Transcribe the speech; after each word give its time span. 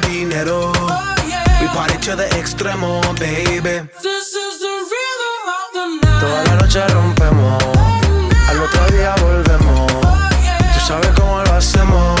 dinero. 0.00 0.72
We 1.60 1.66
party 1.68 1.96
the 2.16 2.26
extremo, 2.38 3.00
baby. 3.18 3.86
This 4.02 4.32
is 4.34 4.58
the 4.64 4.74
rhythm 4.92 5.36
of 5.56 5.66
the 5.74 5.86
night. 6.02 6.20
Toda 6.20 6.44
la 6.44 6.54
noche 6.60 6.80
rompemos, 6.88 7.62
al 8.48 8.60
otro 8.62 8.86
día 8.96 9.14
volvemos. 9.20 9.92
Tú 10.74 10.80
sabes 10.86 11.10
cómo 11.18 11.42
lo 11.42 11.52
hacemos, 11.52 12.20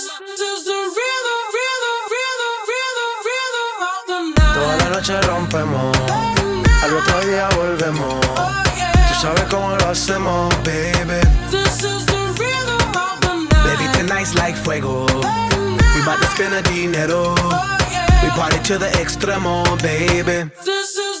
Noche 4.91 5.21
rompemos, 5.21 5.97
al 6.83 6.93
otro 6.93 7.21
día 7.21 7.47
volvemos. 7.55 8.19
Tú 9.07 9.21
sabes 9.21 9.43
cómo 9.45 9.75
lo 9.77 9.89
hacemos, 9.89 10.53
baby. 10.63 11.21
This 11.49 11.83
is 11.83 12.05
the 12.05 12.17
rhythm 12.37 12.81
of 12.95 13.19
the 13.21 13.33
night. 13.49 13.77
Baby, 13.77 13.91
tonight's 13.93 14.35
like 14.35 14.55
fuego. 14.57 15.05
We 15.95 16.01
bout 16.05 16.19
to 16.19 16.27
spend 16.27 16.53
a 16.53 16.61
dinero. 16.63 17.35
Oh, 17.37 17.77
we 18.21 18.29
party 18.31 18.59
to 18.63 18.77
the 18.77 18.89
extremo, 19.01 19.63
baby. 19.81 20.51
This 20.65 20.97
is 20.97 21.20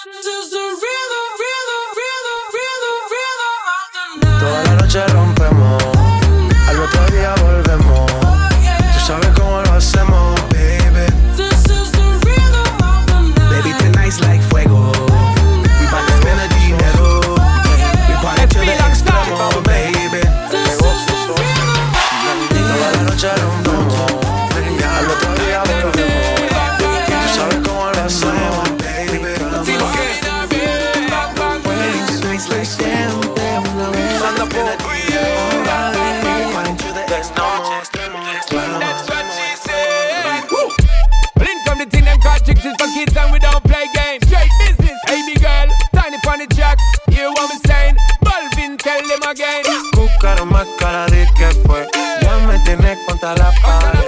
Hear 47.09 47.29
what 47.29 47.49
me 47.49 47.57
saying? 47.65 47.97
Balvin, 48.23 48.77
tell 48.77 49.01
them 49.07 49.23
again. 49.29 49.63
Buscaron 49.93 50.49
más 50.49 50.67
cara 50.79 51.05
de 51.07 51.27
que 51.37 51.47
fue. 51.65 51.87
Ya 52.21 52.37
me 52.47 52.57
tienes 52.59 52.97
contra 53.07 53.35
la 53.35 53.51
pared. 53.61 53.99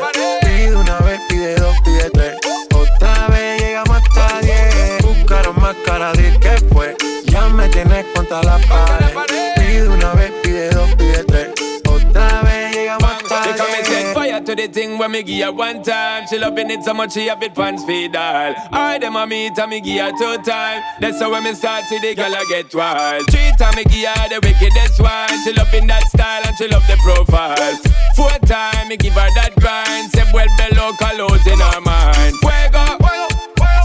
Pide 0.41 0.75
una 0.75 0.97
vez, 0.99 1.19
pide 1.29 1.55
dos, 1.55 1.75
pide 1.83 2.09
tres. 2.11 2.37
Otra 2.73 3.27
vez 3.27 3.61
llegamos 3.61 3.97
hasta 3.97 4.39
diez. 4.41 5.01
Buscaron 5.01 5.59
más 5.59 5.75
cara 5.85 6.11
de 6.13 6.39
que 6.39 6.57
fue. 6.71 6.95
Ya 7.25 7.47
me 7.49 7.67
tienes 7.69 8.05
contra 8.15 8.41
la 8.43 8.57
pared. 8.59 9.02
Thing 14.73 14.97
when 14.97 15.11
me 15.11 15.23
give 15.23 15.45
her 15.45 15.51
one 15.51 15.83
time. 15.83 16.27
She 16.27 16.37
loving 16.39 16.69
it 16.71 16.83
so 16.83 16.93
much 16.93 17.13
she 17.13 17.27
have 17.27 17.41
it 17.43 17.53
pants 17.53 17.83
feed 17.85 18.15
all. 18.15 18.53
I 18.71 18.97
them 18.99 19.15
a 19.15 19.25
meet 19.27 19.57
and 19.57 19.69
me 19.69 19.79
give 19.79 20.01
her 20.01 20.11
two 20.11 20.41
time. 20.43 20.81
That's 20.99 21.21
how 21.21 21.31
when 21.31 21.43
me 21.43 21.53
start 21.53 21.85
see 21.85 21.99
the 21.99 22.15
girl 22.15 22.33
I 22.35 22.43
get 22.49 22.73
wild. 22.73 23.23
Three 23.29 23.51
time 23.57 23.75
me 23.75 23.83
give 23.85 24.09
her 24.09 24.29
the 24.29 24.39
wickedest 24.41 24.99
one. 24.99 25.29
She 25.43 25.53
loving 25.53 25.87
that 25.87 26.07
style 26.07 26.41
and 26.45 26.57
she 26.57 26.67
love 26.67 26.85
the 26.87 26.97
profile. 27.03 27.77
Four 28.15 28.35
time 28.47 28.87
me 28.89 28.97
give 28.97 29.13
her 29.13 29.29
that 29.37 29.53
grind. 29.61 30.11
Say 30.11 30.25
well 30.33 30.49
below 30.57 30.91
colors 30.97 31.45
in 31.45 31.59
her 31.59 31.81
mind. 31.81 32.33
Fuego, 32.41 32.97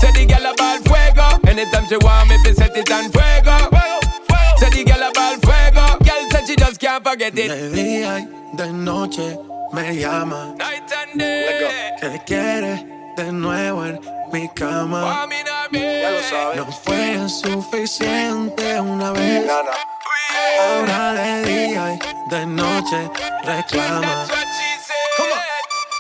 say 0.01 0.13
the 0.17 0.25
girl 0.25 0.47
about 0.53 0.81
fuego. 0.89 1.29
Anytime 1.47 1.87
she 1.87 1.97
want 2.01 2.29
me, 2.31 2.37
fi 2.43 2.53
set 2.55 2.77
it 2.77 2.91
on 2.91 3.13
fuego. 3.13 3.57
Say 4.57 4.71
the 4.73 4.85
girl 4.89 5.05
about 5.05 5.37
fuego. 5.45 5.85
Girl 6.03 6.23
said 6.31 6.47
she 6.47 6.57
just 6.57 6.81
can't 6.81 7.05
forget 7.05 7.37
it. 7.37 7.49
De 7.49 7.71
día 7.71 8.19
y 8.19 8.38
de 8.59 8.73
noche 8.73 9.39
me 9.73 9.95
llama. 9.95 10.53
Night 10.59 10.93
and 10.93 11.21
day. 11.21 11.95
Que 12.01 12.21
quiere 12.27 12.85
de 13.17 13.33
nuevo 13.33 13.87
en 13.87 14.01
mi 14.33 14.49
cama. 14.49 15.29
Ya 15.73 16.11
lo 16.11 16.23
sabes. 16.23 16.57
No 16.57 16.73
fue 16.73 17.29
suficiente 17.29 18.81
una 18.81 19.13
vez. 19.13 19.49
Ahora 20.61 21.13
de 21.13 21.43
día 21.45 21.95
y 21.95 22.35
de 22.35 22.47
noche 22.47 23.09
reclama. 23.45 24.27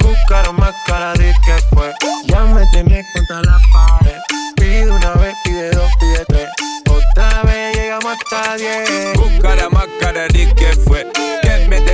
Buscaron 0.00 0.56
más 0.56 0.74
cara 0.84 1.12
de 1.12 1.32
que 1.46 1.54
fue. 1.72 1.94
Ya 2.24 2.40
me 2.40 2.66
tenés 2.72 3.06
contra 3.12 3.40
la 3.42 3.58
pared. 3.72 4.18
Pide 4.56 4.90
una 4.90 5.12
vez, 5.12 5.34
pide 5.44 5.70
dos, 5.70 5.90
pide 6.00 6.24
tres. 6.26 6.48
Otra 6.90 7.42
vez 7.44 7.76
llegamos 7.76 8.16
hasta 8.16 8.56
diez. 8.56 9.14
Buscara 9.14 9.68
más 9.70 9.86
cara 10.00 10.26
de 10.26 10.52
que 10.56 10.72
fue. 10.84 11.06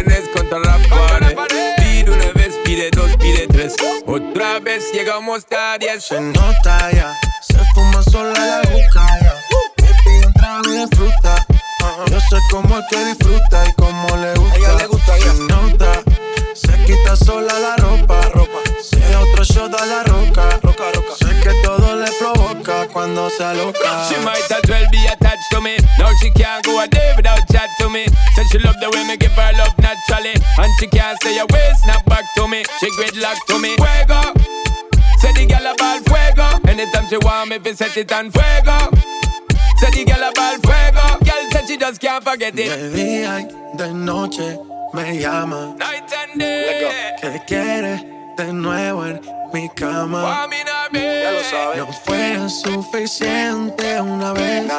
Tenés 0.05 0.29
contra 0.35 0.59
la 0.59 0.79
pared. 0.89 1.37
Pide 1.77 2.11
una 2.11 2.33
vez, 2.33 2.55
pide 2.65 2.91
dos, 2.91 3.17
pide 3.17 3.47
tres. 3.49 3.75
Otra 4.07 4.61
vez 4.61 4.93
llegamos 4.93 5.47
a 5.57 5.79
diez. 5.79 6.05
Se 6.05 6.21
nota 6.21 6.91
ya, 6.93 7.19
se 7.43 7.59
fuma 7.75 8.03
sola 8.03 8.33
la 8.33 8.61
juca 8.71 9.07
ya. 9.23 9.35
Me 9.83 9.89
pide 10.05 10.27
un 10.27 10.33
trago 10.35 10.71
de 10.71 10.97
fruta. 10.97 11.47
Yo 12.11 12.21
sé 12.21 12.37
cómo 12.51 12.79
es 12.79 12.85
que 12.91 13.05
disfruta 13.05 13.67
y 13.67 13.73
cómo 13.75 14.17
le 14.17 14.35
gusta. 14.35 14.57
ella 14.57 14.73
le 14.75 14.87
gusta 14.87 15.17
Se 15.19 15.35
nota, 15.45 16.03
se 16.55 16.85
quita 16.85 17.17
sola 17.17 17.59
la 17.59 17.77
ropa. 17.77 18.21
ropa. 18.35 18.59
Se 18.83 18.99
da 18.99 19.21
otro 19.21 19.43
shot 19.45 19.75
a 19.81 19.87
la 19.87 20.03
roca. 20.03 20.59
roca, 20.63 20.85
roca. 20.95 21.15
Sé 21.19 21.41
que 21.41 21.63
cuando 22.95 23.29
se 23.29 23.43
aloca. 23.43 24.09
She 24.09 24.17
might 24.25 24.51
as 24.51 24.63
well 24.71 24.87
be 24.91 25.05
attached 25.07 25.51
to 25.51 25.61
me. 25.61 25.77
Now 25.99 26.15
she 26.23 26.31
can't 26.31 26.65
go 26.65 26.81
a 26.81 26.87
day 26.87 27.13
without 27.17 27.43
chat 27.51 27.69
to 27.81 27.91
me. 27.91 28.07
Said 28.35 28.47
she 28.51 28.59
love 28.61 28.79
the 28.81 28.89
way 28.91 29.05
me 29.05 29.17
give 29.17 29.33
her 29.33 29.53
love 29.59 29.77
naturally. 29.79 30.35
And 30.57 30.73
she 30.79 30.87
can't 30.87 31.21
say 31.23 31.37
a 31.37 31.45
word, 31.45 31.75
snap 31.83 32.07
back 32.07 32.25
to 32.37 32.49
me. 32.49 32.63
She 32.79 32.89
luck 33.21 33.45
to 33.49 33.59
me. 33.59 33.77
Fuego. 33.77 34.23
Say 35.19 35.33
the 35.35 35.47
gal 35.47 35.67
about 35.67 36.07
fuego. 36.07 36.47
Anytime 36.71 37.07
she 37.11 37.19
want 37.19 37.51
me, 37.51 37.59
fi 37.59 37.73
set 37.75 37.97
it 37.97 38.13
on 38.13 38.31
fuego. 38.31 38.79
Say 39.79 39.91
the 39.91 40.05
gal 40.07 40.31
about 40.31 40.63
fuego. 40.65 41.05
Girl 41.27 41.51
said 41.51 41.67
she 41.67 41.77
just 41.77 42.01
can't 42.01 42.23
forget 42.23 42.55
it. 42.57 42.71
De 42.71 42.91
día 42.95 43.41
y 43.41 43.77
de 43.77 43.93
noche 43.93 44.57
me 44.95 45.19
llama. 45.19 45.75
Night 45.77 46.13
and 46.13 46.41
day. 46.41 47.17
Que 47.21 47.41
quiere 47.47 48.24
de 48.37 48.53
nuevo 48.53 49.07
en 49.07 49.21
mi 49.53 49.69
cama. 49.71 50.49
Ya 50.93 51.31
lo 51.33 51.43
sabes. 51.45 51.79
No 51.79 51.93
fue 51.93 52.49
suficiente 52.49 54.01
una 54.01 54.33
vez. 54.33 54.71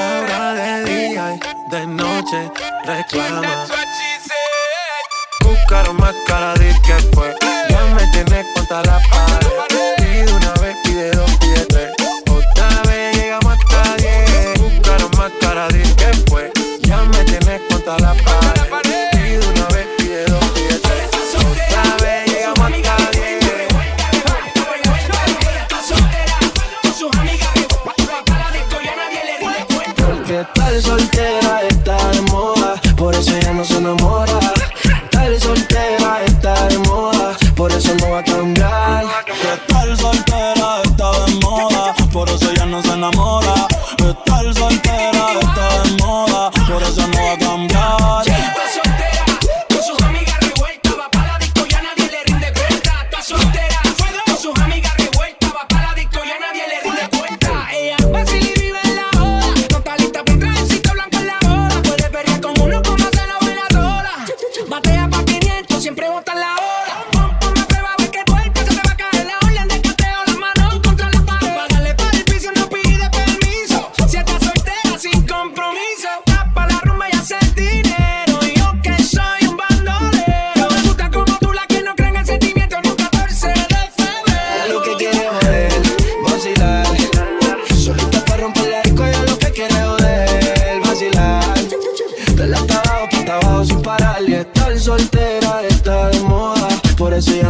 Ahora 0.00 0.54
de 0.54 0.84
día 0.84 1.34
y 1.34 1.70
de 1.70 1.86
noche 1.86 2.50
reclama. 2.84 3.66
Buscaron 5.40 5.96
más 5.96 6.14
cara 6.26 6.54
de 6.54 6.74
que 6.86 6.94
fue. 7.14 7.34
Ya 7.68 7.84
me 7.94 8.06
tienes 8.08 8.46
contra 8.54 8.82
la 8.82 9.00
pared. 9.10 9.48
Pide 9.96 10.32
una 10.32 10.52
vez, 10.54 10.76
pide 10.84 11.10
dos, 11.10 11.30
pide 11.38 11.66
tres. 11.66 11.92
Otra 12.30 12.82
vez 12.86 13.16
llegamos 13.16 13.52
hasta 13.52 13.96
diez. 13.96 14.60
Buscaron 14.60 15.10
más 15.16 15.32
cara 15.40 15.68
de 15.68 15.82
que 15.82 16.30
fue. 16.30 16.52
Ya 16.82 17.02
me 17.02 17.24
tienes 17.24 17.60
contra 17.68 17.98
la 17.98 18.14
pared. 18.14 18.83
que 30.34 30.44
tal 30.52 30.82
soltera 30.82 31.62
está 31.68 31.96
de 32.10 32.20
moda, 32.22 32.74
por 32.96 33.14
eso 33.14 33.36
ella 33.36 33.52
no 33.52 33.64
se 33.64 33.76
enamora. 33.76 34.43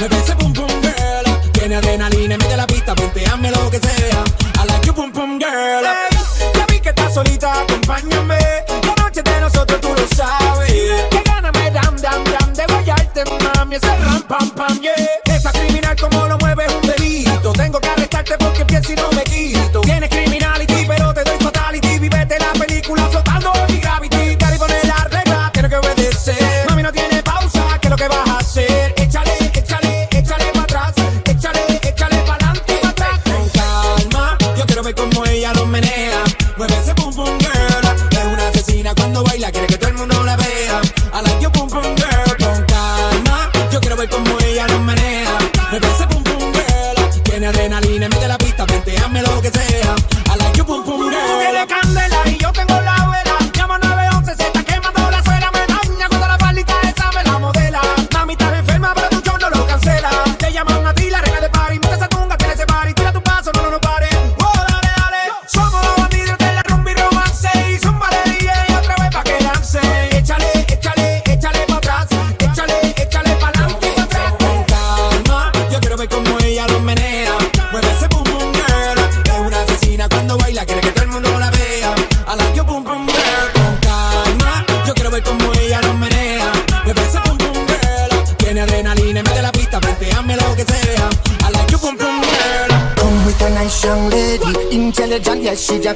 Me 0.00 0.08
better 0.08 0.39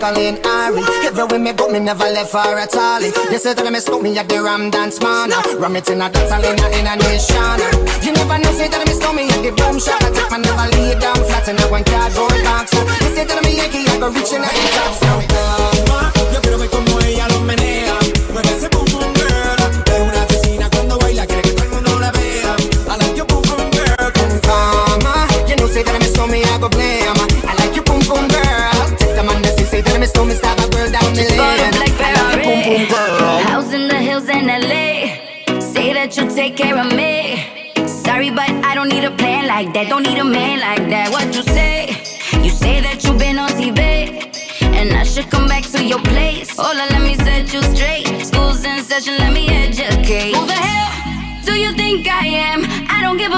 Colleen 0.05 0.37
Ari. 0.45 0.85
Everywhere 1.09 1.41
me 1.41 1.53
go, 1.55 1.67
me 1.73 1.81
never 1.81 2.05
left 2.05 2.31
for 2.31 2.59
a 2.59 2.67
tally. 2.67 3.09
They 3.31 3.39
say 3.39 3.55
that 3.55 3.73
me 3.73 3.81
smoke 3.81 4.03
me 4.03 4.13
at 4.19 4.29
the 4.29 4.37
Ram 4.43 4.69
Dance 4.69 5.01
Man. 5.01 5.31
Ram 5.57 5.77
it 5.77 5.89
in 5.89 6.03
a 6.03 6.11
dance 6.13 6.31
hall 6.31 6.45
in 6.45 6.61
a 6.61 6.67
in 6.77 6.85
a 6.85 6.95
nation. 7.09 7.57
You 8.05 8.13
never 8.13 8.37
know, 8.37 8.53
say 8.53 8.69
that 8.69 8.85
me 8.85 8.93
smoke 8.93 9.17
me 9.17 9.33
at 9.33 9.41
the 9.41 9.53
Boom 9.57 9.81
Shop. 9.81 9.97
I 10.05 10.13
take 10.13 10.31
my 10.31 10.37
never 10.45 10.69
lay 10.77 10.93
down 11.01 11.17
flat 11.25 11.49
in 11.49 11.57
a 11.57 11.65
one 11.73 11.85
cardboard 11.85 12.37
box. 12.45 12.69
They 13.01 13.17
say 13.17 13.25
that 13.25 13.41
me 13.45 13.57
Yankee, 13.57 13.89
I 13.89 13.97
go 13.97 14.13
reaching 14.13 14.45
the 14.45 14.49
top. 14.77 15.04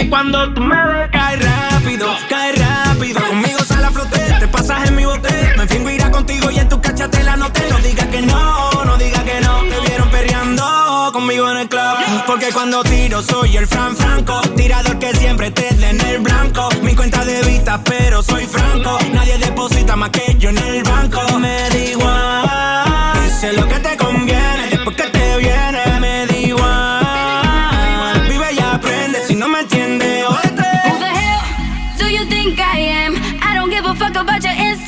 que 0.00 0.08
cuando 0.08 0.52
tú 0.54 0.62
me 0.62 0.76
ves, 0.86 1.10
cae 1.10 1.36
rápido, 1.36 2.06
cae 2.28 2.52
rápido. 2.52 3.20
Conmigo 3.26 3.58
sale 3.60 3.86
a 3.86 3.90
flote, 3.90 4.18
te 4.38 4.48
pasas 4.48 4.88
en 4.88 4.96
mi 4.96 5.04
bote. 5.04 5.30
Me 5.56 5.66
fingo 5.66 5.90
irá 5.90 6.10
contigo 6.10 6.50
y 6.50 6.58
en 6.58 6.68
tu 6.68 6.80
cachatela 6.80 7.36
no 7.36 7.50
te 7.52 7.68
lo 7.70 7.78
digas 7.78 8.06
que 8.06 8.22
no, 8.22 8.84
no 8.84 8.96
digas 8.96 9.22
que 9.24 9.40
no. 9.40 9.60
Te 9.62 9.88
vieron 9.88 10.10
perreando 10.10 11.10
conmigo 11.12 11.50
en 11.50 11.58
el 11.58 11.68
club. 11.68 12.24
Porque 12.26 12.50
cuando 12.52 12.82
tiro 12.82 13.22
soy 13.22 13.56
el 13.56 13.66
Fran 13.66 13.96
Franco. 13.96 14.40
Tirador 14.56 14.98
que 14.98 15.14
siempre 15.14 15.50
te 15.50 15.74
dé 15.74 15.90
en 15.90 16.00
el 16.00 16.18
blanco. 16.20 16.68
Mi 16.82 16.94
cuenta 16.94 17.24
de 17.24 17.42
vista, 17.42 17.82
pero 17.84 18.22
soy 18.22 18.46
franco. 18.46 18.98
Nadie 19.12 19.38
deposita 19.38 19.96
más 19.96 20.10
que 20.10 20.36
yo 20.38 20.50
en 20.50 20.58
el 20.58 20.82
banco. 20.82 21.20
Me 21.38 21.68
da 21.68 21.76
igual. 21.76 23.22
Dice 23.24 23.52
lo 23.52 23.66
que 23.66 23.78
te 23.80 23.96
conviene. 23.96 24.79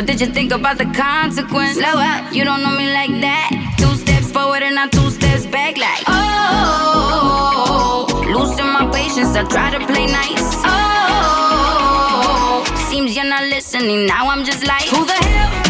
But 0.00 0.06
did 0.06 0.18
you 0.18 0.28
think 0.28 0.50
about 0.50 0.78
the 0.78 0.86
consequence? 0.86 1.76
Slow 1.76 2.00
up, 2.00 2.32
you 2.32 2.42
don't 2.42 2.62
know 2.62 2.74
me 2.74 2.90
like 2.90 3.10
that. 3.20 3.50
Two 3.76 3.94
steps 3.96 4.32
forward 4.32 4.62
and 4.62 4.74
not 4.74 4.90
two 4.90 5.10
steps 5.10 5.44
back, 5.44 5.76
like 5.76 6.02
oh. 6.06 8.06
Losing 8.34 8.72
my 8.72 8.90
patience, 8.90 9.36
I 9.36 9.44
try 9.44 9.70
to 9.70 9.78
play 9.86 10.06
nice. 10.06 10.54
Oh, 10.64 12.64
seems 12.88 13.14
you're 13.14 13.26
not 13.26 13.44
listening. 13.50 14.06
Now 14.06 14.30
I'm 14.30 14.42
just 14.42 14.66
like, 14.66 14.84
who 14.84 15.04
the 15.04 15.12
hell 15.12 15.69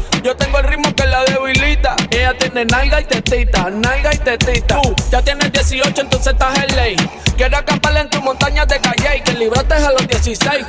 Yo 0.23 0.35
tengo 0.35 0.59
el 0.59 0.65
ritmo 0.65 0.93
que 0.93 1.05
la 1.07 1.23
debilita. 1.23 1.95
Ella 2.11 2.33
tiene 2.37 2.65
nalga 2.65 3.01
y 3.01 3.05
tetita, 3.05 3.69
nalga 3.69 4.13
y 4.13 4.17
tetita. 4.19 4.79
Tú 4.81 4.95
ya 5.11 5.21
tienes 5.21 5.51
18, 5.51 6.01
entonces 6.01 6.33
estás 6.33 6.57
en 6.59 6.75
ley. 6.75 6.95
Quiero 7.37 7.57
acampar 7.57 7.97
en 7.97 8.07
tus 8.07 8.21
montañas 8.21 8.67
de 8.67 8.79
calle 8.79 9.17
y 9.17 9.21
que 9.21 9.33
libraste 9.33 9.73
a 9.73 9.91
los 9.91 10.07
16. 10.07 10.65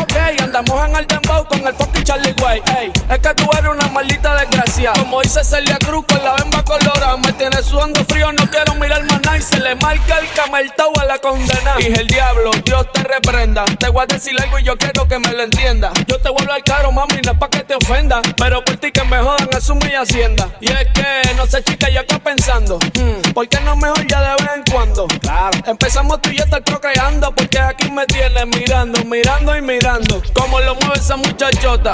Ok, 0.00 0.16
andamos 0.40 0.88
en 0.88 0.96
el 0.96 1.06
dembow 1.06 1.46
con 1.46 1.66
el 1.66 1.74
fucking 1.74 2.02
Charlie 2.02 2.34
Way. 2.42 2.62
Ey, 2.78 2.92
es 3.10 3.18
que 3.18 3.34
tú 3.34 3.44
eres 3.52 3.70
una 3.70 3.88
maldita 3.88 4.34
desgracia. 4.36 4.92
Como 4.94 5.20
dice 5.20 5.44
Celia 5.44 5.76
Cruz 5.84 6.06
con 6.08 6.24
la 6.24 6.34
bemba 6.36 6.64
colorada. 6.64 7.18
Me 7.18 7.32
tiene 7.34 7.62
sudando 7.62 8.02
frío, 8.06 8.32
no 8.32 8.48
quiero 8.50 8.74
mirar 8.76 9.04
más 9.04 9.20
nada. 9.20 9.36
Y 9.36 9.42
se 9.42 9.60
le 9.60 9.74
marca 9.74 10.18
el 10.18 10.28
cameltao 10.34 10.98
a 10.98 11.04
la 11.04 11.18
condena. 11.18 11.76
Dije 11.76 12.00
el 12.00 12.06
diablo, 12.06 12.52
Dios 12.64 12.90
te 12.92 13.02
reprenda. 13.02 13.66
Te 13.78 13.90
voy 13.90 14.04
a 14.04 14.06
decir 14.06 14.34
algo 14.40 14.58
y 14.58 14.62
yo 14.62 14.78
quiero 14.78 15.06
que 15.06 15.18
me 15.18 15.30
lo 15.32 15.42
entienda. 15.42 15.92
Yo 16.06 16.18
te 16.20 16.30
voy 16.30 16.38
a 16.38 16.42
hablar 16.42 16.62
claro, 16.62 16.90
mami, 16.90 17.20
no 17.22 17.32
es 17.32 17.38
pa' 17.38 17.50
que 17.50 17.64
te 17.64 17.74
ofenda. 17.74 18.22
Pero 18.38 18.64
por 18.64 18.76
ti 18.78 18.92
que 18.94 19.04
me 19.04 19.18
jodan, 19.18 19.48
asumo 19.54 19.80
mi 19.84 19.94
hacienda. 19.94 20.48
Y 20.60 20.70
es 20.70 20.86
que, 20.94 21.34
no 21.36 21.44
sé, 21.46 21.62
chica, 21.64 21.90
yo 21.90 22.00
acá 22.00 22.18
pensando. 22.18 22.78
hmm, 22.78 23.32
¿Por 23.32 23.48
qué 23.48 23.60
no 23.60 23.76
mejor 23.76 24.06
ya 24.06 24.20
de 24.20 24.42
vez 24.42 24.52
en 24.56 24.62
cuando? 24.72 25.06
Claro. 25.20 25.58
Empezamos 25.66 26.22
tú 26.22 26.30
y 26.30 26.36
yo 26.36 26.44
estar 26.44 26.62
procreando. 26.62 27.34
Porque 27.34 27.58
aquí 27.58 27.90
me 27.90 28.06
tienes 28.06 28.46
mirando, 28.46 29.04
mirando 29.04 29.56
y 29.56 29.62
mirando. 29.62 30.22
Como 30.32 30.60
lo 30.60 30.76
mueve 30.76 30.94
esa 30.94 31.16
muchachota. 31.16 31.92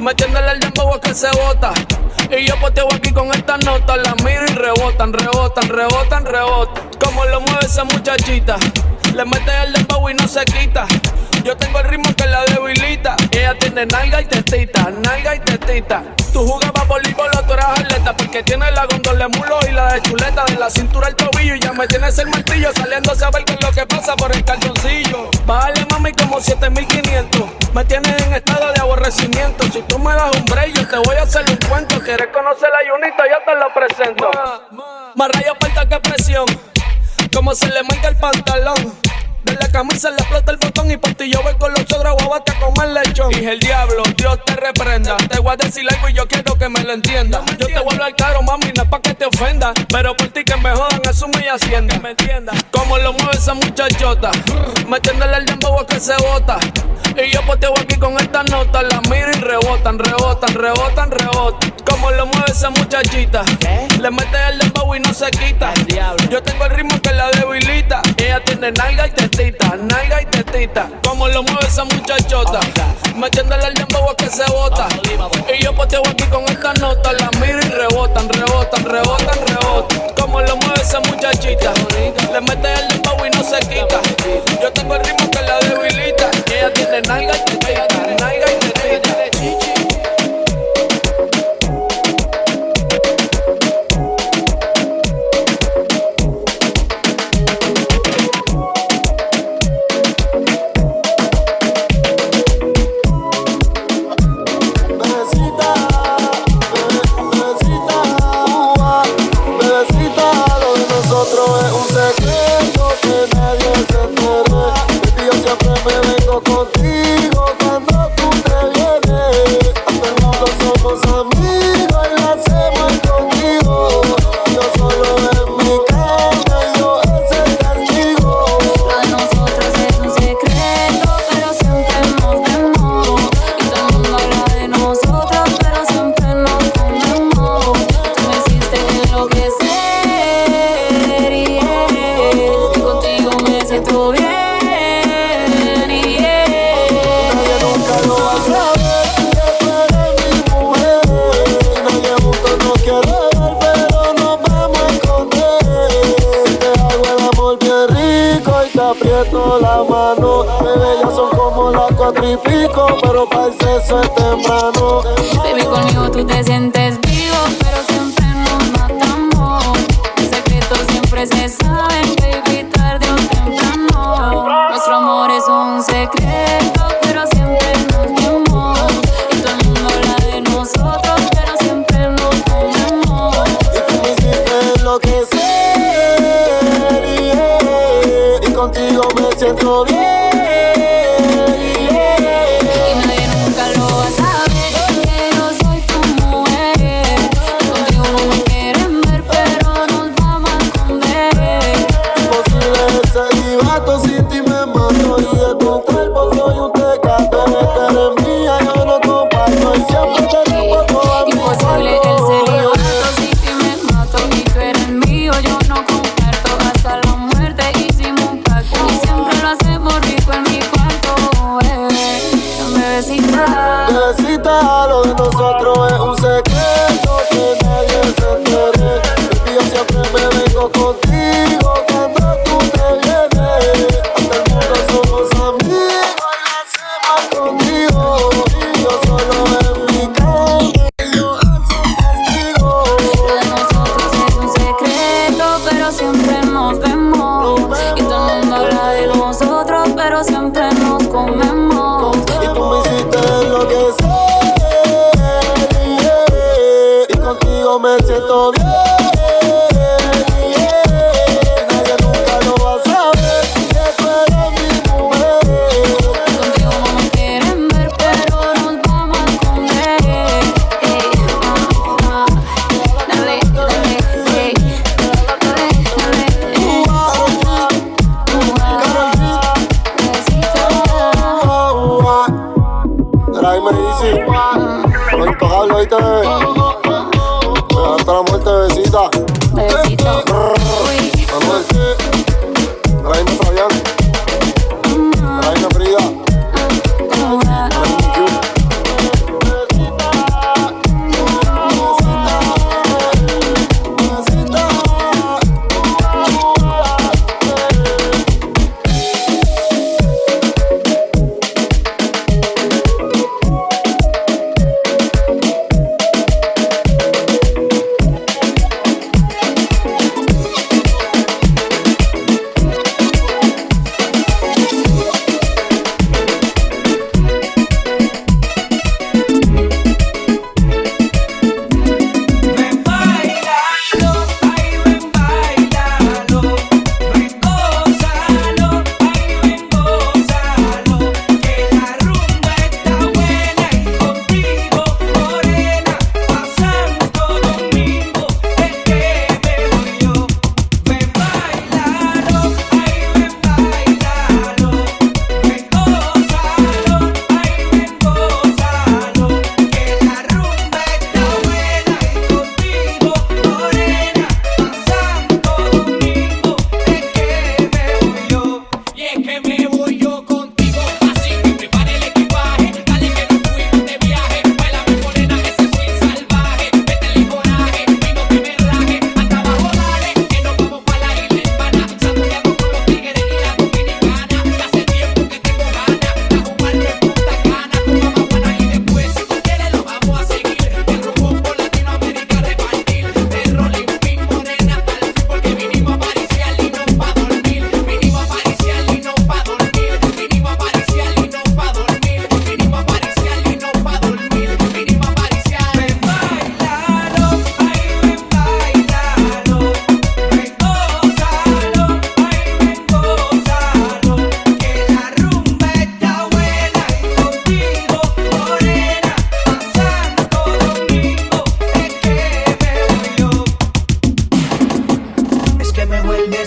Metiéndole 0.00 0.52
el 0.52 0.60
dembow 0.60 0.98
que 1.00 1.12
se 1.14 1.28
bota. 1.32 1.74
Y 2.30 2.46
yo 2.46 2.58
poteo 2.60 2.88
aquí 2.94 3.12
con 3.12 3.32
estas 3.34 3.64
notas. 3.64 3.98
Las 3.98 4.22
miro 4.22 4.44
y 4.46 4.54
rebotan, 4.54 5.12
rebotan, 5.12 5.68
rebotan, 5.68 6.24
rebotan. 6.24 6.90
Como 7.02 7.24
lo 7.24 7.40
mueve 7.40 7.66
esa 7.66 7.84
muchachita. 7.84 8.56
Le 9.14 9.24
mete 9.24 9.50
el 9.64 9.72
dembow 9.72 10.08
y 10.08 10.14
no 10.14 10.28
se 10.28 10.44
quita. 10.44 10.86
Yo 11.46 11.56
tengo 11.56 11.78
el 11.78 11.84
ritmo 11.86 12.12
que 12.16 12.26
la 12.26 12.44
debilita. 12.44 13.14
Ella 13.30 13.54
tiene 13.56 13.86
nalga 13.86 14.20
y 14.20 14.24
tetita, 14.24 14.90
nalga 14.90 15.36
y 15.36 15.38
tetita. 15.38 16.02
Tú 16.32 16.44
jugabas 16.44 16.88
voleibol 16.88 17.30
o 17.38 17.42
tú 17.44 17.52
eras 17.52 17.78
atleta 17.78 18.16
porque 18.16 18.42
tienes 18.42 18.74
la 18.74 18.84
gondola 18.86 19.28
de 19.28 19.38
mulo 19.38 19.60
y 19.68 19.70
la 19.70 19.92
de 19.92 20.02
chuleta 20.02 20.44
de 20.46 20.56
la 20.56 20.68
cintura 20.68 21.06
al 21.06 21.14
tobillo 21.14 21.54
y 21.54 21.60
ya 21.60 21.72
me 21.72 21.86
tienes 21.86 22.18
el 22.18 22.26
martillo 22.30 22.72
saliendo 22.74 23.12
a 23.12 23.14
saber 23.14 23.44
qué 23.44 23.52
es 23.52 23.62
lo 23.62 23.70
que 23.70 23.86
pasa 23.86 24.16
por 24.16 24.34
el 24.34 24.44
calzoncillo. 24.44 25.30
Bájale 25.46 25.86
mami 25.88 26.10
como 26.14 26.40
7500. 26.40 27.44
Me 27.72 27.84
tienes 27.84 28.22
en 28.22 28.34
estado 28.34 28.72
de 28.72 28.80
aborrecimiento. 28.80 29.68
Si 29.72 29.82
tú 29.82 30.00
me 30.00 30.14
das 30.14 30.34
un 30.34 30.44
break, 30.46 30.74
yo 30.74 30.88
te 30.88 30.96
voy 30.98 31.14
a 31.14 31.22
hacer 31.22 31.44
un 31.48 31.58
cuento. 31.68 32.00
¿Quieres 32.00 32.26
conocer 32.34 32.70
la 32.70 32.90
Junita? 32.90 33.22
Yo 33.30 33.36
te 33.46 33.54
lo 33.54 33.72
presento. 33.72 34.30
Más 35.14 35.30
rayos 35.30 35.56
falta 35.60 35.88
que 35.88 36.10
presión. 36.10 36.46
Como 37.32 37.54
se 37.54 37.68
le 37.68 37.84
marca 37.84 38.08
el 38.08 38.16
pantalón. 38.16 39.06
De 39.46 39.54
la 39.54 39.68
camisa 39.70 40.10
le 40.10 40.16
explota 40.16 40.50
el 40.50 40.58
botón 40.58 40.90
y 40.90 40.96
por 40.96 41.14
ti 41.14 41.30
yo 41.30 41.40
voy 41.42 41.54
con 41.54 41.70
los 41.72 41.90
ogros 41.92 42.14
guabate 42.18 42.52
a 42.52 42.58
comer 42.58 42.88
lechón. 42.88 43.30
Dije 43.30 43.52
el 43.52 43.60
diablo, 43.60 44.02
Dios 44.16 44.38
te 44.44 44.56
reprenda. 44.56 45.16
Te 45.16 45.38
voy 45.38 45.52
a 45.52 45.56
decir 45.56 45.84
algo 45.88 46.08
y 46.08 46.14
yo 46.14 46.26
quiero 46.26 46.56
que 46.56 46.68
me 46.68 46.82
lo 46.82 46.92
entienda. 46.92 47.44
Yo 47.58 47.66
te 47.66 47.78
voy 47.78 47.90
a 47.90 47.92
hablar 47.92 48.14
claro, 48.16 48.42
mami, 48.42 48.72
no 48.76 48.82
es 48.82 48.88
pa' 48.88 49.00
que 49.00 49.14
te 49.14 49.24
ofenda. 49.24 49.72
Pero 49.88 50.16
por 50.16 50.28
ti 50.28 50.42
que 50.42 50.56
me 50.56 50.70
jodan, 50.70 51.00
asumo 51.08 51.38
y 51.38 51.46
hacienda. 51.46 51.96
Me 52.00 52.10
entienda. 52.10 52.52
Como 52.72 52.98
lo 52.98 53.12
mueve 53.12 53.36
esa 53.36 53.54
muchachota. 53.54 54.32
Metiéndole 54.88 55.36
el 55.36 55.46
dembow 55.46 55.78
a 55.78 55.86
que 55.86 56.00
se 56.00 56.16
bota. 56.16 56.58
Y 57.16 57.30
yo 57.30 57.40
poteo 57.46 57.72
aquí 57.80 57.96
con 57.96 58.18
estas 58.18 58.50
notas. 58.50 58.82
Las 58.82 59.08
miro 59.08 59.30
y 59.30 59.40
rebotan, 59.40 59.98
rebotan, 59.98 60.54
rebotan, 60.54 61.10
rebotan. 61.12 61.70
Como 61.88 62.10
lo 62.10 62.26
mueve 62.26 62.50
esa 62.50 62.70
muchachita. 62.70 63.44
Le 64.00 64.10
mete 64.10 64.38
el 64.50 64.58
dembow 64.58 64.94
y 64.96 65.00
no 65.00 65.14
se 65.14 65.30
quita. 65.30 65.72
Yo 66.30 66.42
tengo 66.42 66.64
el 66.64 66.72
ritmo 66.72 67.00
que 67.00 67.12
la 67.12 67.30
debilita. 67.30 68.02
Ella 68.16 68.42
tiene 68.44 68.72
nalga 68.72 69.06
y 69.06 69.10
tetita, 69.36 69.76
nalga 69.76 70.22
y 70.22 70.26
tetita. 70.26 70.88
Como 71.02 71.28
lo 71.28 71.42
mueve 71.42 71.66
esa 71.66 71.84
muchachota. 71.84 72.60
Metiéndole 73.14 73.66
el 73.66 73.74
dembow 73.74 74.10
a 74.10 74.16
que 74.16 74.28
se 74.28 74.44
bota. 74.50 74.88
Y 75.52 75.62
yo 75.62 75.74
poteo 75.74 76.02
aquí 76.08 76.24
con 76.24 76.44
estas 76.44 76.80
notas. 76.80 77.12
Las 77.20 77.30
miro 77.40 77.58
y 77.58 77.68
rebotan, 77.68 78.28
rebotan, 78.28 78.84
rebotan, 78.84 79.46
rebotan. 79.46 80.14
Como 80.18 80.40
lo 80.40 80.56
mueve 80.56 80.80
esa 80.80 81.00
muchachita. 81.00 81.72
Le 82.32 82.40
mete 82.40 82.72
el 82.72 82.88
dembow 82.88 83.26
y 83.26 83.30
no 83.30 83.44
se 83.44 83.58
quita. 83.60 84.00
Yo 84.62 84.72
tengo 84.72 84.94
el 84.94 85.04
ritmo 85.04 85.30
que 85.30 85.42
la 85.42 85.58
debilita. 85.60 86.30
tiene 86.74 87.02
nalga 87.02 87.36
y 87.36 87.44
te 87.44 87.56
teta, 87.56 88.16
nalga 88.18 88.46
y 88.52 88.58
te 88.58 89.65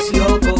vuelves 0.07 0.58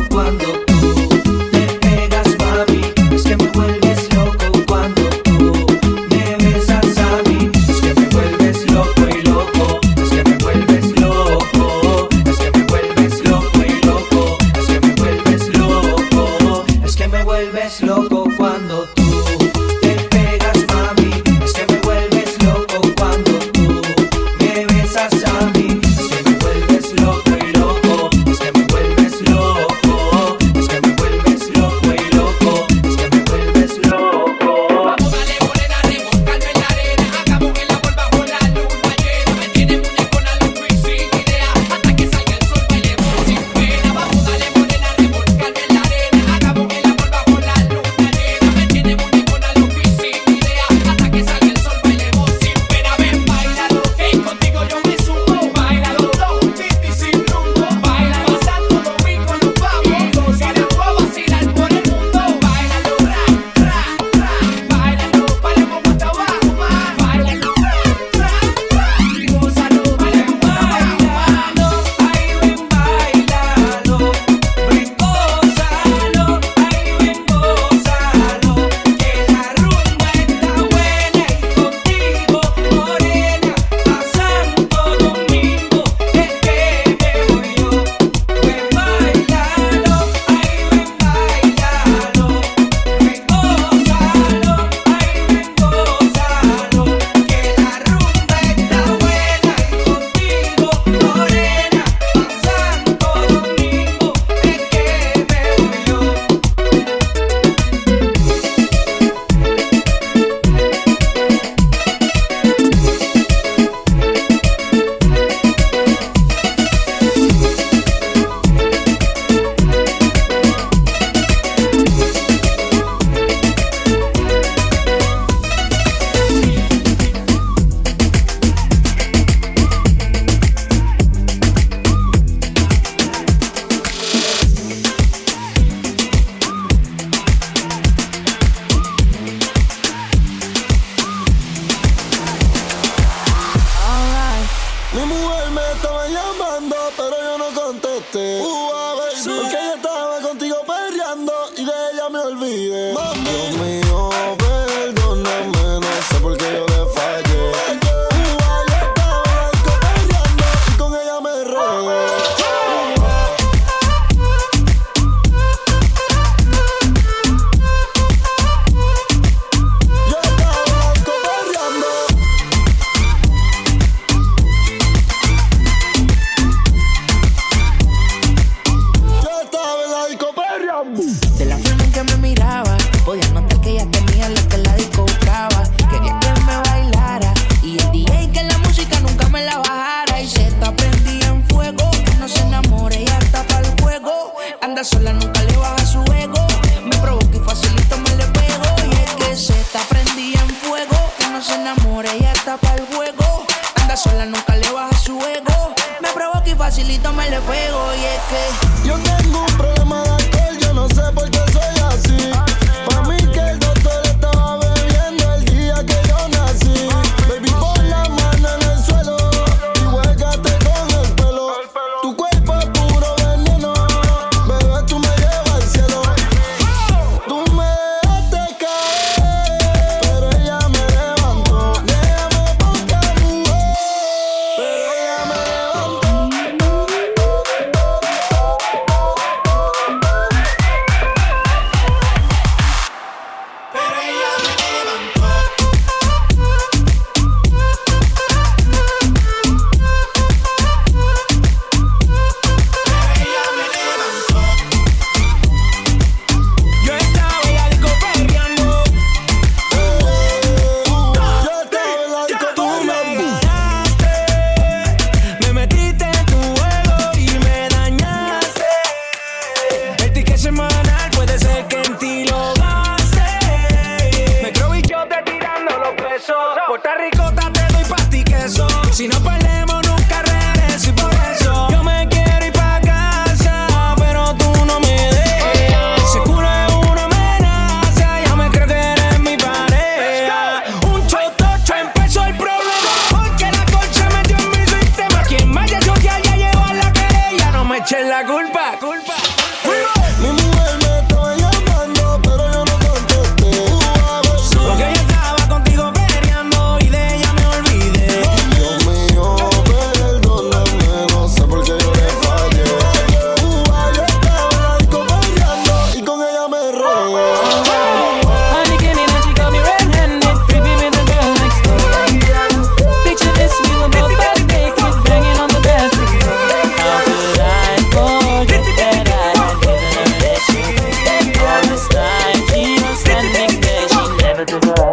gonna 334.45 334.61
go 334.61 334.88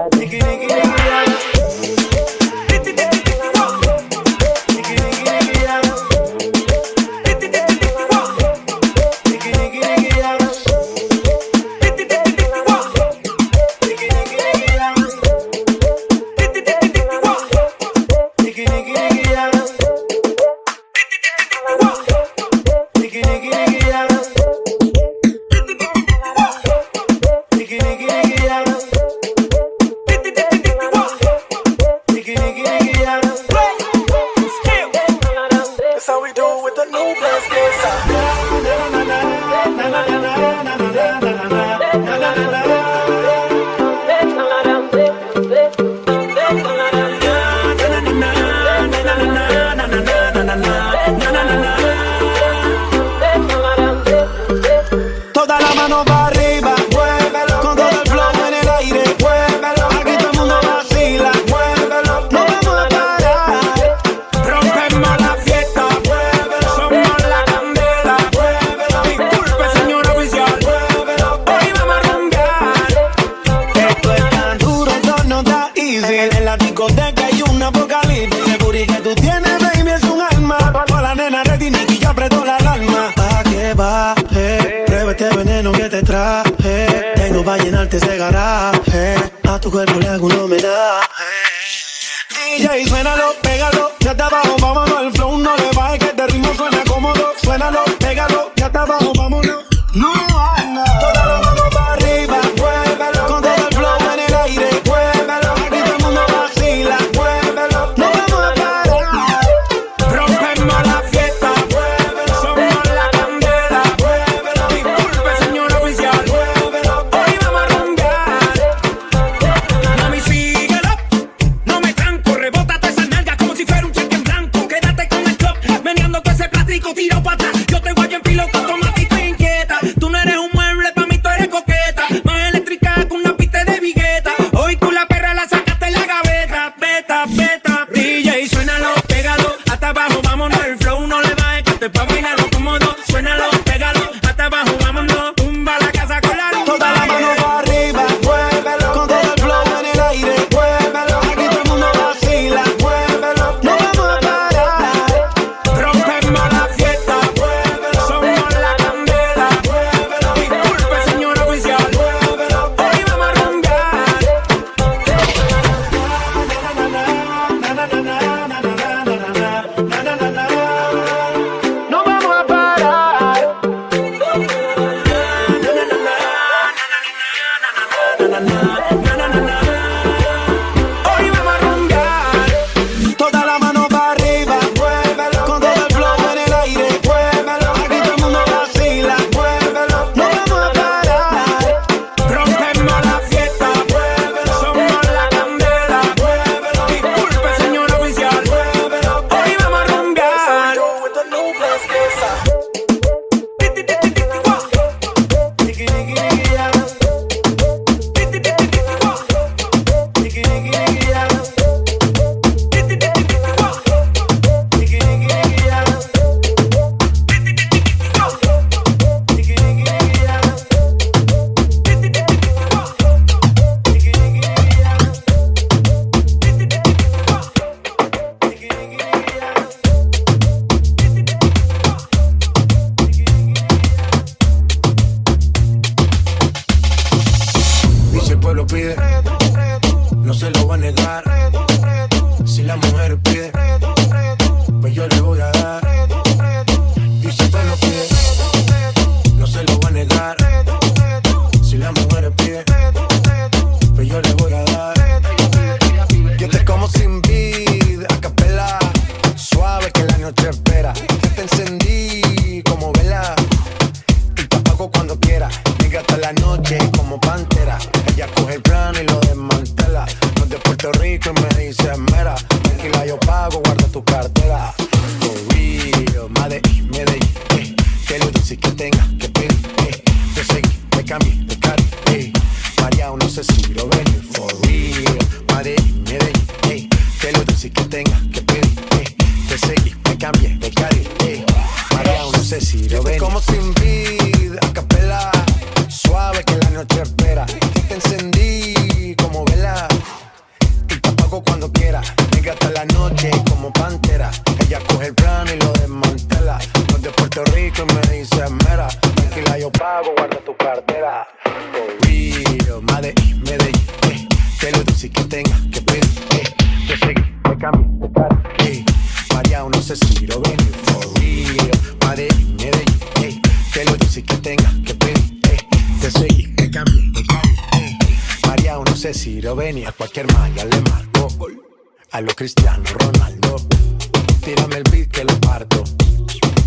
Tírame 334.57 334.77
el 334.77 334.83
beat 334.85 335.11
que 335.11 335.25
lo 335.25 335.39
parto. 335.41 335.85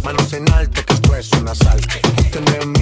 Manos 0.03 0.33
en 0.33 0.47
alto, 0.51 0.81
que 0.85 0.93
esto 0.93 1.15
es 1.15 1.31
un 1.33 1.47
asalto. 1.47 2.78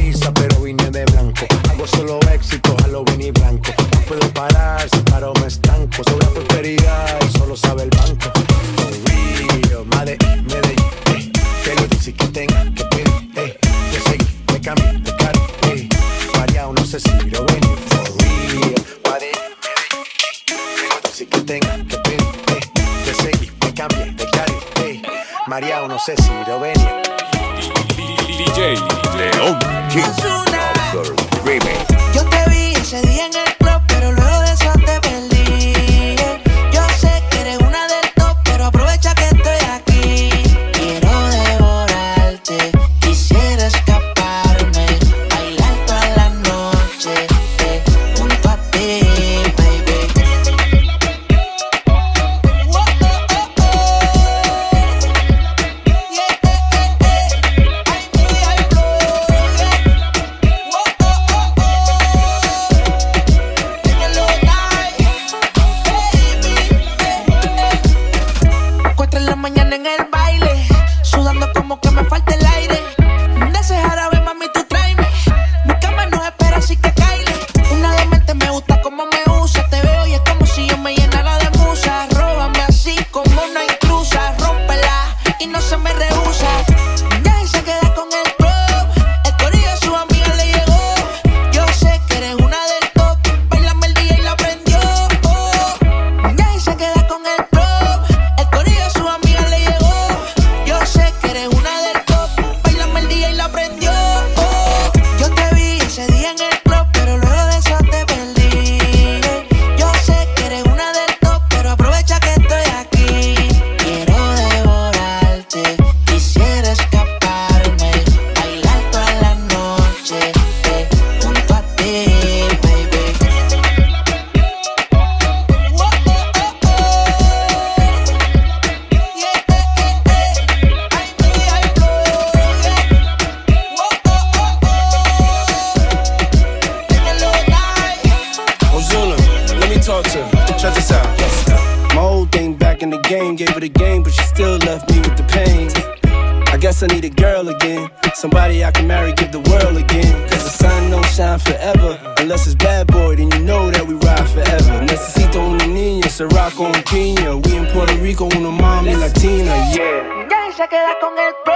con 161.08 161.18
el 161.20 161.47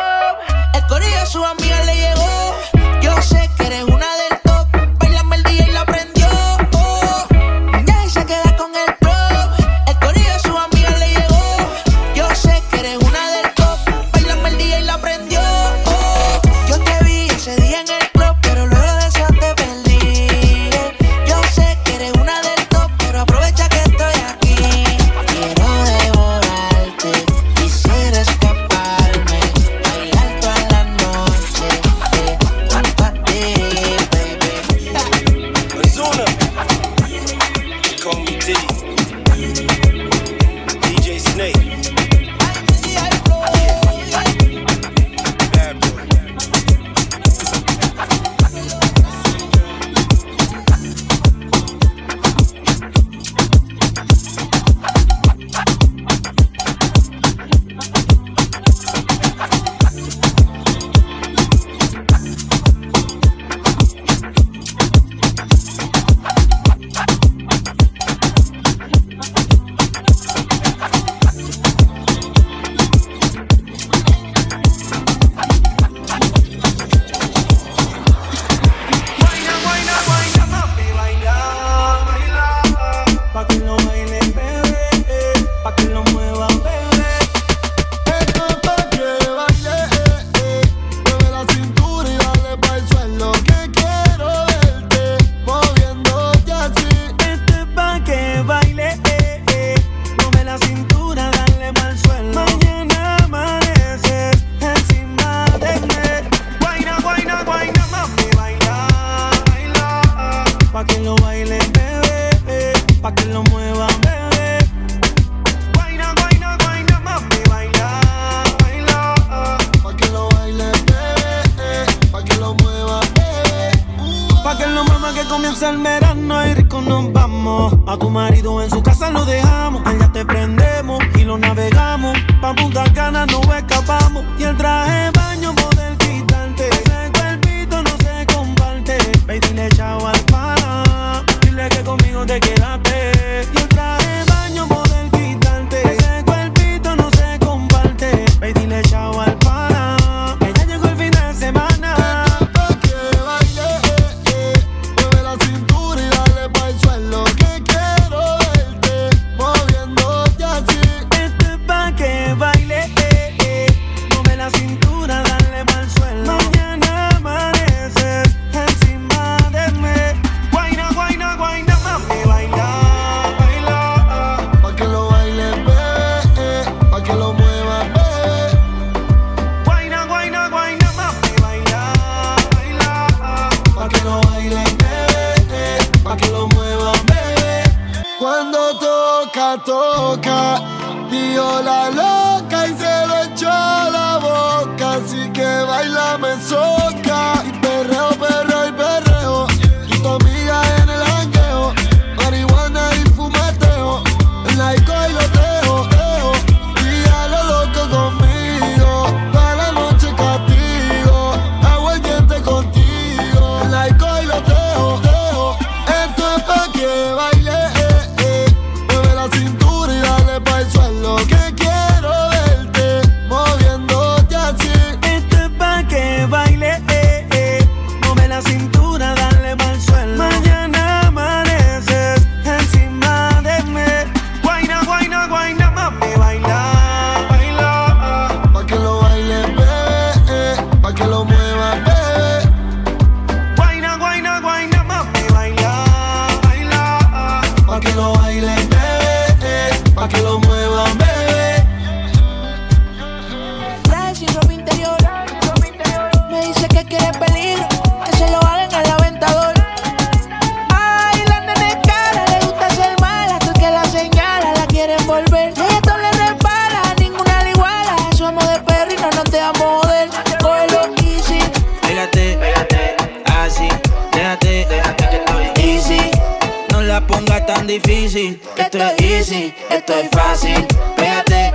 fácil. 280.21 280.67
Pégate, 280.95 281.51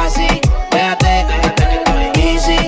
así, 0.00 0.40
déjate, 0.70 1.26
easy. 2.14 2.58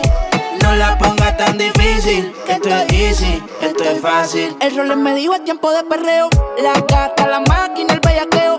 No 0.62 0.74
la 0.74 0.98
pongas 0.98 1.36
tan 1.36 1.56
difícil, 1.58 2.32
esto 2.48 2.68
es 2.68 2.92
easy, 2.92 3.42
esto 3.60 3.84
es 3.84 4.00
fácil. 4.00 4.56
El 4.60 4.76
rol 4.76 4.96
me 4.96 5.14
dijo 5.14 5.34
es 5.34 5.44
tiempo 5.44 5.70
de 5.72 5.84
perreo. 5.84 6.28
La 6.62 6.74
gata, 6.74 7.26
la 7.26 7.40
máquina, 7.40 7.94
el 7.94 8.00
bellaqueo. 8.00 8.58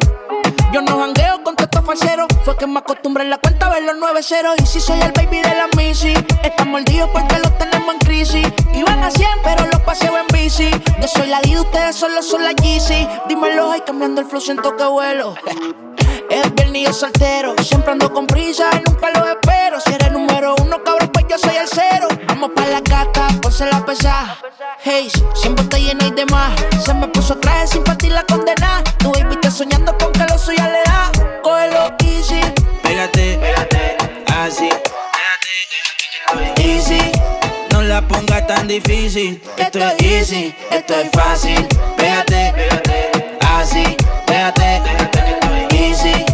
Yo 0.72 0.82
no 0.82 1.00
jangueo 1.00 1.44
con 1.44 1.56
falseros. 1.86 2.28
Fue 2.44 2.56
que 2.58 2.68
me 2.68 2.80
acostumbré 2.80 3.24
en 3.24 3.30
la 3.30 3.38
cuenta 3.38 3.68
a 3.68 3.70
ver 3.70 3.84
los 3.84 3.96
9 4.00 4.24
ceros. 4.24 4.56
Y 4.62 4.66
si 4.66 4.80
soy 4.80 5.00
el 5.02 5.12
baby 5.12 5.42
de 5.42 5.56
la 5.56 5.68
Missy, 5.78 6.14
están 6.44 6.70
mordidos 6.72 7.10
porque 7.12 7.38
los 7.40 7.58
tenemos 7.58 7.94
en 7.94 8.00
crisis. 8.00 8.48
Iban 8.74 9.04
a 9.04 9.12
100, 9.12 9.28
pero 9.44 9.66
los 9.66 9.82
paseo 9.82 10.18
en 10.18 10.28
bici. 10.28 10.70
Yo 11.02 11.08
soy 11.08 11.28
la 11.28 11.42
D, 11.42 11.60
ustedes 11.60 11.96
solo 11.96 12.22
son 12.22 12.44
la 12.44 12.52
Yeezy. 12.52 13.08
Dímelo, 13.28 13.72
ay, 13.72 13.82
cambiando 13.86 14.22
el 14.22 14.28
flow, 14.28 14.42
siento 14.42 14.76
que 14.76 14.86
vuelo. 14.86 15.36
Es 16.30 16.54
viernes 16.54 16.82
y 16.82 16.86
yo 16.86 16.94
soltero. 16.94 17.56
Siempre 17.64 17.92
ando 17.92 18.14
con 18.14 18.28
prisa 18.28 18.70
y 18.74 18.88
nunca 18.88 19.10
lo 19.10 19.26
espero. 19.28 19.80
Si 19.80 19.92
eres 19.94 20.12
número 20.12 20.56
uno, 20.62 20.84
cabrón, 20.84 21.10
pues 21.12 21.26
yo 21.28 21.38
soy 21.40 21.56
el 21.56 21.68
cero. 21.68 22.08
Vamos 22.28 22.52
pa' 22.56 22.68
la 22.68 22.82
gata, 22.82 23.28
ponse 23.42 23.66
la 23.66 23.84
pesada. 23.84 24.38
Hey, 24.84 25.10
siempre 25.34 25.66
te 25.66 25.82
llena 25.82 26.06
y 26.06 26.12
demás. 26.12 26.52
Se 26.86 26.94
me 26.94 27.08
puso 27.08 27.36
traje 27.38 27.68
sin 27.68 27.84
partir 27.84 28.12
la 28.12 28.24
condena. 28.26 28.84
Tu 29.00 29.12
baby 29.12 29.34
está 29.36 29.50
soñando 29.50 29.98
con 29.98 30.12
que 30.12 30.26
lo 30.26 30.38
suya 30.38 30.68
le 30.68 30.84
da. 30.84 31.12
Easy. 32.04 32.42
Pégate, 32.82 33.40
así, 34.38 34.70
easy. 36.58 37.00
No 37.72 37.82
la 37.84 38.02
pongas 38.02 38.48
tan 38.48 38.68
difícil, 38.68 39.42
esto 39.58 39.80
es 39.80 40.02
easy, 40.02 40.56
esto 40.72 40.96
es 40.96 41.10
fácil. 41.12 41.68
Pégate, 41.96 42.54
así, 43.42 43.96
déjate, 44.26 44.82
easy. 45.72 46.26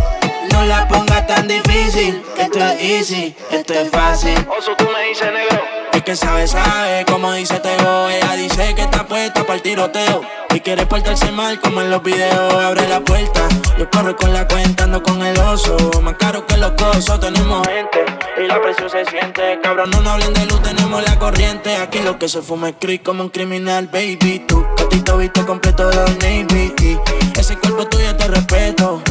No 0.51 0.63
la 0.65 0.87
pongas 0.87 1.27
tan 1.27 1.47
difícil, 1.47 2.23
esto 2.37 2.59
es 2.59 2.81
easy, 2.81 3.35
esto 3.51 3.73
es 3.73 3.89
fácil. 3.89 4.47
Oso, 4.57 4.75
tú 4.77 4.85
me 4.85 5.09
dices 5.09 5.31
negro. 5.31 5.84
Que 6.05 6.15
sabe, 6.15 6.47
sabe, 6.47 7.03
como 7.05 7.33
dice 7.33 7.59
Teo. 7.59 8.09
Ella 8.09 8.35
dice 8.35 8.75
que 8.75 8.83
está 8.83 9.07
puesta 9.07 9.41
para 9.41 9.55
el 9.55 9.63
tiroteo. 9.63 10.21
Y 10.53 10.59
quiere 10.59 10.85
portarse 10.85 11.31
mal 11.31 11.59
como 11.59 11.81
en 11.81 11.89
los 11.89 12.03
videos. 12.03 12.53
Abre 12.53 12.87
la 12.87 12.99
puerta, 12.99 13.47
yo 13.79 13.89
corro 13.89 14.15
con 14.15 14.31
la 14.31 14.47
cuenta, 14.47 14.83
ando 14.83 15.01
con 15.01 15.19
el 15.25 15.35
oso. 15.39 15.75
Más 16.03 16.13
caro 16.17 16.45
que 16.45 16.57
los 16.57 16.73
cosos, 16.73 17.19
tenemos 17.19 17.67
gente. 17.67 18.05
Y 18.37 18.47
la 18.47 18.61
presión 18.61 18.87
se 18.87 19.03
siente. 19.05 19.59
Cabrón, 19.63 19.89
no 19.89 20.01
nos 20.01 20.13
hablen 20.13 20.33
de 20.35 20.45
luz, 20.45 20.61
tenemos 20.61 21.03
la 21.03 21.17
corriente. 21.17 21.75
Aquí 21.77 21.99
lo 22.01 22.19
que 22.19 22.29
se 22.29 22.43
fuma 22.43 22.69
es 22.69 22.75
creep 22.79 23.01
como 23.01 23.23
un 23.23 23.29
criminal, 23.29 23.87
baby. 23.87 24.45
Tú, 24.47 24.63
catito 24.77 25.17
visto 25.17 25.43
completo 25.43 25.89
de 25.89 25.97
Navy. 25.97 26.73
Y 26.83 27.39
ese 27.39 27.57
cuerpo 27.57 27.87
tuyo 27.87 28.15
te 28.15 28.27
respeto. 28.27 29.01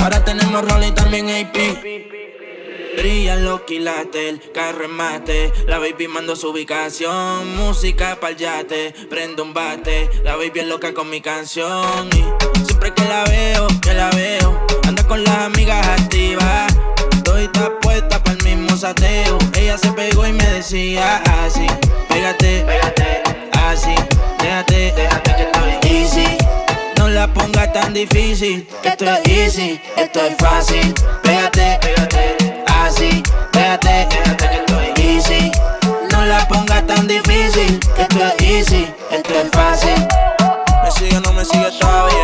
Ahora 0.00 0.24
tenemos 0.24 0.70
rol 0.70 0.84
y 0.84 0.92
también 0.92 1.28
AP. 1.30 2.23
Brillan 2.96 3.44
los 3.44 3.62
quilates, 3.62 4.28
el 4.28 4.52
carro 4.52 4.84
en 4.84 4.92
mate. 4.92 5.52
La 5.66 5.78
baby 5.78 6.08
mando 6.08 6.36
su 6.36 6.50
ubicación. 6.50 7.56
Música 7.56 8.18
pa'l 8.20 8.36
yate, 8.36 8.94
prendo 9.10 9.42
un 9.42 9.52
bate. 9.52 10.10
La 10.22 10.36
baby 10.36 10.60
es 10.60 10.66
loca 10.66 10.94
con 10.94 11.10
mi 11.10 11.20
canción. 11.20 12.08
Y 12.12 12.24
siempre 12.64 12.92
que 12.94 13.04
la 13.04 13.24
veo, 13.24 13.66
que 13.82 13.94
la 13.94 14.10
veo, 14.10 14.64
anda 14.86 15.06
con 15.06 15.24
las 15.24 15.38
amigas 15.38 15.86
activas. 15.86 16.72
Estoy 17.12 17.48
puesta 17.80 18.22
para 18.22 18.36
el 18.36 18.44
mismo 18.44 18.76
sateo. 18.76 19.38
Ella 19.56 19.76
se 19.78 19.90
pegó 19.92 20.26
y 20.26 20.32
me 20.32 20.46
decía 20.46 21.22
así: 21.44 21.66
Pégate, 22.08 22.64
así, 23.52 23.94
déjate, 24.40 24.94
easy. 25.82 26.38
No 26.96 27.08
la 27.08 27.32
pongas 27.32 27.72
tan 27.72 27.92
difícil, 27.92 28.66
que 28.82 28.88
esto 28.88 29.04
es 29.04 29.26
easy, 29.26 29.80
esto 29.96 30.20
es 30.24 30.36
fácil. 30.38 30.94
Pégate, 31.22 31.78
así, 32.94 33.22
déjate, 33.52 34.08
easy. 34.96 35.50
No 36.12 36.24
la 36.26 36.46
pongas 36.48 36.86
tan 36.86 37.06
difícil, 37.06 37.80
que 37.94 38.02
esto 38.02 38.18
es 38.26 38.42
easy, 38.42 38.94
esto 39.10 39.34
es 39.34 39.50
fácil. 39.50 40.08
Me 40.82 40.90
sigue 40.90 41.20
no 41.20 41.32
me 41.32 41.44
sigue 41.44 41.70
todavía. 41.80 42.23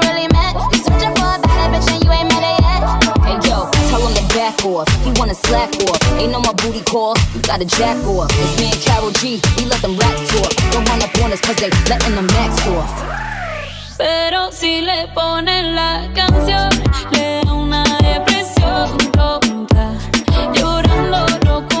back 4.33 4.63
off. 4.65 4.87
He 5.03 5.11
wanna 5.19 5.35
slack 5.35 5.69
off. 5.87 5.99
Ain't 6.19 6.31
no 6.31 6.39
more 6.39 6.53
booty 6.55 6.81
call. 6.81 7.15
You 7.33 7.41
gotta 7.41 7.65
jack 7.65 7.97
off. 8.05 8.29
Me 8.57 8.71
and 8.71 8.81
Carol 8.81 9.11
G. 9.11 9.41
We 9.57 9.65
let 9.65 9.81
them 9.81 9.97
rats 9.97 10.21
talk. 10.31 10.51
Don't 10.71 10.87
run 10.89 11.01
up 11.01 11.15
on 11.23 11.31
us 11.31 11.41
cause 11.41 11.55
they 11.55 11.69
letting 11.89 12.15
max 12.15 12.67
off. 12.67 12.91
Pero 13.97 14.51
si 14.51 14.81
le 14.81 15.07
ponen 15.13 15.75
la 15.75 16.09
canción, 16.13 16.69
le 17.11 17.41
da 17.45 17.53
una 17.53 17.83
depresión. 18.01 18.97
Llorando 20.53 21.25
no 21.45 21.80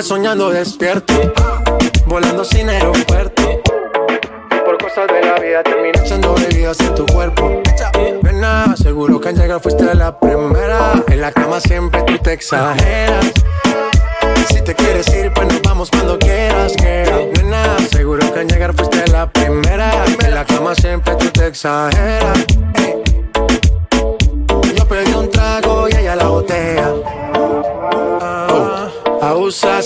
soñando 0.00 0.48
despierto, 0.48 1.12
volando 2.06 2.44
sin 2.44 2.68
aeropuerto. 2.70 3.42
Por 4.64 4.78
cosas 4.78 5.06
de 5.08 5.22
la 5.22 5.38
vida 5.38 5.62
terminé 5.62 5.98
echando 6.02 6.34
bebidas 6.34 6.80
en 6.80 6.94
tu 6.94 7.04
cuerpo. 7.06 7.60
Nena, 8.22 8.74
seguro 8.76 9.20
que 9.20 9.28
al 9.28 9.36
llegar 9.36 9.60
fuiste 9.60 9.94
la 9.94 10.18
primera. 10.18 11.02
En 11.08 11.20
la 11.20 11.30
cama 11.30 11.60
siempre 11.60 12.02
tú 12.04 12.16
te 12.18 12.32
exageras. 12.32 13.32
Si 14.48 14.62
te 14.62 14.74
quieres 14.74 15.06
ir, 15.14 15.30
pues 15.34 15.48
nos 15.48 15.60
vamos 15.62 15.90
cuando 15.90 16.18
quieras, 16.18 16.72
girl. 16.78 17.30
Nena, 17.34 17.76
seguro 17.90 18.32
que 18.32 18.40
al 18.40 18.46
llegar 18.46 18.74
fuiste 18.74 19.06
la 19.10 19.30
primera. 19.30 20.04
En 20.24 20.34
la 20.34 20.44
cama 20.46 20.74
siempre 20.74 21.14
tú 21.16 21.28
te 21.30 21.48
exageras. 21.48 22.01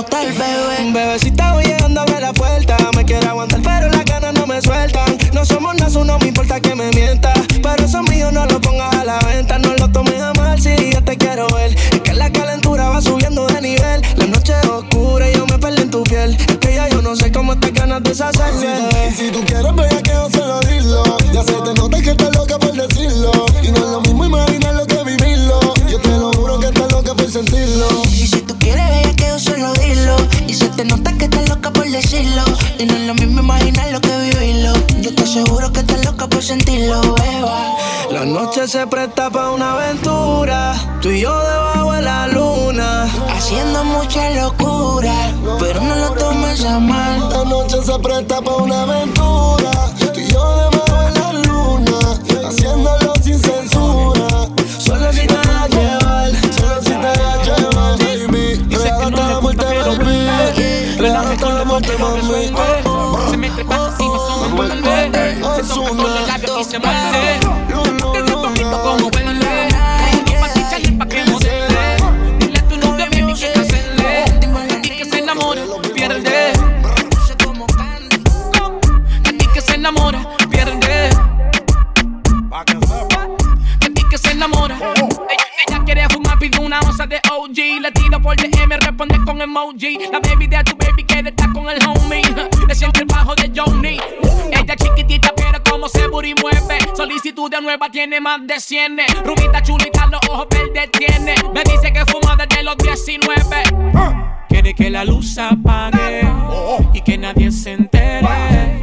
disfrutar, 0.00 0.26
bebé. 0.26 0.92
Bebecita, 0.92 1.52
voy 1.52 1.69
noche 38.50 38.66
se 38.66 38.84
presta 38.84 39.30
para 39.30 39.50
una 39.50 39.74
aventura. 39.74 40.74
Tú 41.00 41.08
y 41.10 41.20
yo 41.20 41.40
debajo 41.40 41.92
de 41.92 42.02
la 42.02 42.26
luna. 42.26 43.04
Haciendo 43.32 43.84
mucha 43.84 44.28
locura. 44.30 45.12
Pero 45.60 45.80
no 45.80 45.94
lo 45.94 46.10
tomes 46.14 46.64
a 46.64 46.80
mal. 46.80 47.30
La 47.30 47.44
noche 47.44 47.80
se 47.80 47.96
presta 48.00 48.40
para 48.40 48.56
una 48.56 48.82
aventura. 48.82 49.70
Tú 50.12 50.18
y 50.18 50.32
yo 50.32 50.56
debajo 50.56 51.00
de 51.00 51.20
la 51.20 51.32
luna. 51.44 51.98
Haciéndolo 52.48 53.14
sin 53.22 53.38
censura. 53.38 54.26
Solo 54.78 55.12
si 55.12 55.28
te 55.28 55.34
la 55.34 55.68
llevar. 55.68 56.32
Solo 56.52 56.82
si 56.82 56.90
te 56.90 56.96
la 56.96 57.42
llevar, 57.44 57.98
baby. 57.98 58.66
Regalo 58.68 59.06
hasta 59.06 59.28
la 59.28 59.40
muerte, 59.40 59.64
baby. 59.64 60.96
Regalo 60.98 61.28
hasta 61.28 61.50
la 61.50 61.64
muerte, 61.64 61.92
mami. 62.00 63.30
Se 63.30 63.36
me 63.36 63.48
trepan 63.50 63.92
encima, 63.92 64.18
son 64.18 64.42
un 64.42 65.44
Ozuna, 65.44 65.60
se 65.62 66.08
los 66.08 66.26
labios 66.26 66.60
y 66.60 66.64
se 66.64 66.78
muerde. 66.80 67.60
más 98.20 98.46
de 98.46 98.60
100. 98.60 98.98
Rubita 99.24 99.62
chulita, 99.62 100.06
los 100.06 100.20
ojos 100.28 100.46
verdes 100.50 100.90
tiene. 100.92 101.34
Me 101.52 101.62
dice 101.64 101.92
que 101.92 102.04
fuma 102.06 102.36
desde 102.36 102.62
los 102.62 102.76
19. 102.76 103.40
Quiere 104.48 104.74
que 104.74 104.90
la 104.90 105.04
luz 105.04 105.38
apague 105.38 106.22
y 106.92 107.00
que 107.00 107.18
nadie 107.18 107.50
se 107.50 107.72
entere. 107.72 108.80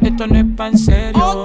Esto 0.00 0.26
no 0.26 0.38
es 0.38 0.44
pan 0.56 0.72
en 0.72 0.78
serio. 0.78 1.42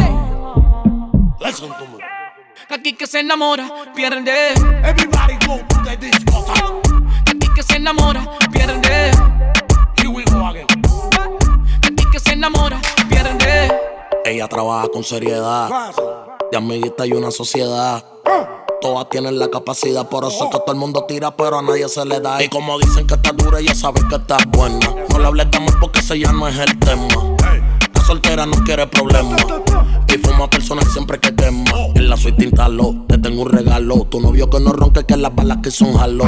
Aquí 2.69 2.93
que 2.93 3.07
se 3.07 3.19
enamora, 3.19 3.67
pierde. 3.95 4.53
Everybody 4.83 5.33
go 5.45 5.59
to 5.67 5.83
the 5.83 5.97
disco. 5.97 6.45
Aquí 7.27 7.47
que 7.55 7.63
se 7.63 7.75
enamora, 7.75 8.25
pierde. 8.51 9.11
Here 9.97 10.07
we 10.09 10.23
go 10.25 10.41
que 12.11 12.19
se 12.19 12.33
enamora, 12.33 12.79
pierde. 13.09 13.71
Ella 14.25 14.47
trabaja 14.47 14.87
con 14.89 15.03
seriedad. 15.03 15.69
De 16.51 16.57
amiguita 16.57 17.07
y 17.07 17.13
una 17.13 17.31
sociedad. 17.31 18.03
Todas 18.81 19.07
tienen 19.09 19.39
la 19.39 19.49
capacidad, 19.49 20.09
por 20.09 20.25
eso 20.25 20.43
es 20.43 20.49
que 20.51 20.59
todo 20.59 20.73
el 20.73 20.79
mundo 20.79 21.05
tira, 21.07 21.35
pero 21.37 21.59
a 21.59 21.61
nadie 21.61 21.87
se 21.87 22.03
le 22.03 22.19
da. 22.19 22.43
Y 22.43 22.49
como 22.49 22.77
dicen 22.77 23.07
que 23.07 23.13
está 23.13 23.31
dura, 23.31 23.59
ella 23.59 23.73
sabe 23.73 24.01
que 24.09 24.15
está 24.15 24.37
buena. 24.49 24.79
No 25.09 25.19
le 25.19 25.25
hables 25.27 25.49
de 25.49 25.57
amor 25.57 25.79
porque 25.79 26.01
ese 26.01 26.19
ya 26.19 26.33
no 26.33 26.49
es 26.49 26.59
el 26.59 26.77
tema. 26.79 27.07
La 27.93 28.03
soltera 28.03 28.45
no 28.45 28.61
quiere 28.65 28.85
problemas. 28.87 29.45
Y 30.09 30.17
fuma 30.17 30.49
personal 30.49 30.85
siempre 30.87 31.21
que 31.21 31.33
quema. 31.33 31.71
En 31.95 32.09
la 32.09 32.17
suite 32.17 32.43
instalo, 32.43 33.05
te 33.07 33.17
tengo 33.17 33.43
un 33.43 33.49
regalo. 33.49 34.05
Tu 34.09 34.19
novio 34.19 34.49
que 34.49 34.59
no 34.59 34.73
ronque, 34.73 35.05
que 35.05 35.15
las 35.15 35.33
balas 35.33 35.59
que 35.63 35.71
son 35.71 35.93
jalo. 35.93 36.25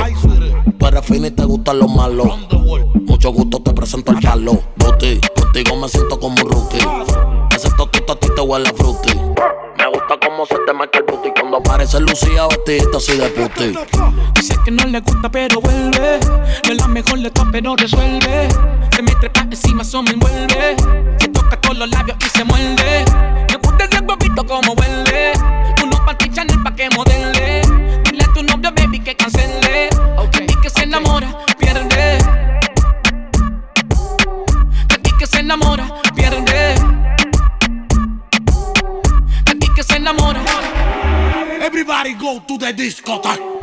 Tú 0.80 0.88
eres 0.88 1.06
fina 1.06 1.28
y 1.28 1.32
te 1.32 1.44
gustan 1.44 1.80
los 1.80 1.92
malos. 1.92 2.30
Mucho 2.94 3.32
gusto 3.34 3.62
te 3.62 3.74
presento 3.74 4.14
al 4.14 4.22
chalo. 4.22 4.58
Booty, 4.78 5.20
contigo 5.36 5.76
me 5.76 5.90
siento 5.90 6.18
como 6.18 6.42
un 6.42 6.50
rookie. 6.50 6.88
Ese 7.54 7.70
totito 7.72 8.14
a 8.14 8.16
ti 8.16 8.30
te 8.34 8.42
huele 8.42 8.70
a. 8.70 9.33
Me 9.84 9.90
gusta 9.90 10.18
cómo 10.18 10.46
se 10.46 10.56
te 10.66 10.72
marca 10.72 11.00
el 11.00 11.04
booty 11.04 11.30
cuando 11.38 11.58
aparece 11.58 12.00
Lucía 12.00 12.48
vestidita 12.48 12.96
así 12.96 13.18
de 13.18 13.28
puti. 13.32 13.78
Dice 14.34 14.56
que 14.64 14.72
no 14.72 14.86
le 14.86 15.02
gusta, 15.02 15.30
pero 15.30 15.60
vuelve. 15.60 16.20
No 16.66 16.72
es 16.72 16.78
la 16.78 16.88
mejor 16.88 17.20
de 17.20 17.30
todas, 17.30 17.50
pero 17.52 17.76
resuelve. 17.76 18.48
Se 18.96 19.02
me 19.02 19.12
trepa 19.16 19.42
encima, 19.42 19.82
eso 19.82 20.02
me 20.02 20.12
envuelve. 20.12 20.78
Se 21.20 21.28
toca 21.28 21.60
con 21.60 21.80
los 21.80 21.90
labios 21.90 22.16
y 22.18 22.30
se 22.30 22.46
muerde. 22.46 23.04
Me 23.50 23.58
gusta 23.58 23.84
ese 23.84 24.00
huevito 24.00 24.46
como 24.46 24.72
huele. 24.72 25.34
Unos 25.84 26.00
panty 26.00 26.30
Chanel 26.30 26.64
pa' 26.64 26.74
que 26.74 26.90
modele. 26.92 27.62
Dile 28.06 28.24
a 28.24 28.34
tu 28.34 28.42
novio, 28.42 28.72
baby, 28.74 29.02
que 29.02 29.18
cancele. 29.18 29.90
Y 30.48 30.62
que 30.62 30.70
se 30.70 30.84
enamora, 30.84 31.28
pierde. 31.60 32.20
De 34.88 34.98
ti 34.98 35.12
que 35.20 35.28
se 35.28 35.40
enamora, 35.40 35.83
Everybody 41.74 42.14
go 42.14 42.40
to 42.40 42.58
the 42.60 42.68
discotheque. 42.68 43.63